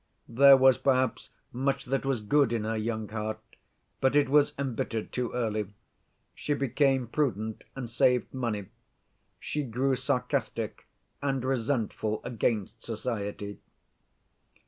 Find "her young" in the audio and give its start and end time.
2.63-3.07